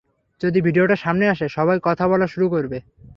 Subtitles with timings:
[0.41, 2.77] যদি ভিডিওটা সামনে আসে, সবাই কথা বলা শুরু করবে।